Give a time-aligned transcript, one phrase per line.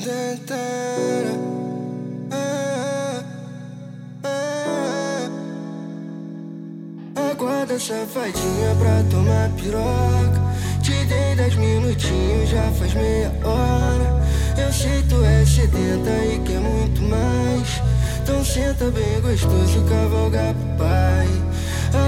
[0.00, 0.38] É
[7.32, 10.40] Aguarda essa fadinha pra tomar piroca.
[10.82, 14.22] Te dei dez minutinhos, já faz meia hora.
[14.56, 17.82] Eu sei tu é sedenta e quer muito mais.
[18.22, 21.28] Então senta bem gostoso, cavalgar pro pai.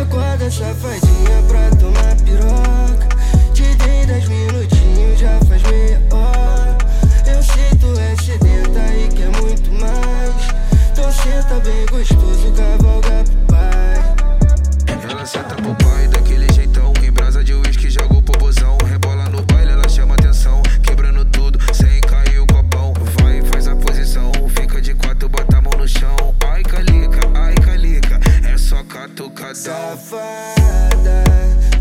[0.01, 3.09] Aguarda essa fadinha pra tomar piroca.
[3.53, 4.70] Te dei dez minutinhos.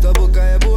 [0.00, 0.69] Tua boca é boa.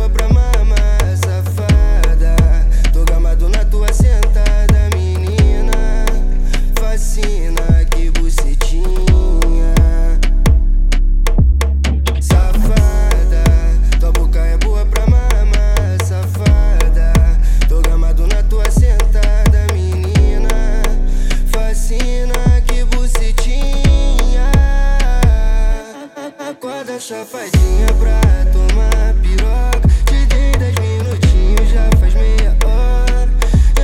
[27.03, 28.21] safadinha pra
[28.53, 29.89] tomar piroca.
[30.05, 33.29] Te dei 10 minutinhos, já faz meia hora.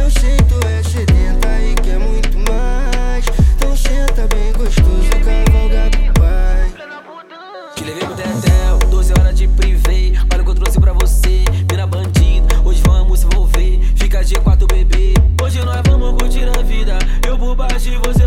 [0.01, 3.25] Eu sei tu é sedenta e quer muito mais.
[3.57, 6.71] Então senta bem gostoso, cavalga pro pai.
[7.75, 10.13] Te levei pro Tetel, 12 horas de privê.
[10.31, 12.47] Olha o que eu trouxe pra você, mina bandido.
[12.63, 15.13] Hoje vamos se envolver, fica G4 bebê.
[15.43, 16.97] Hoje nós vamos curtir a vida.
[17.27, 18.18] Eu vou baixo e você.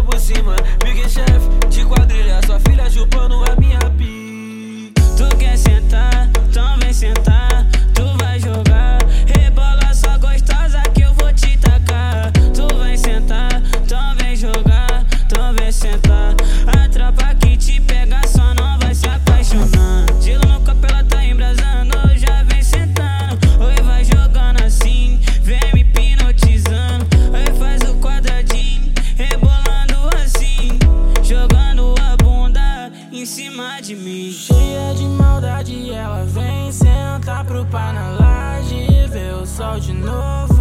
[37.73, 40.52] trepar na laje e ver o sol de novo.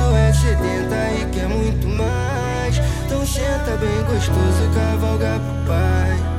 [0.00, 2.78] Tu é sedenta e quer muito mais.
[3.04, 6.29] Então senta bem gostoso, cavalga pro pai.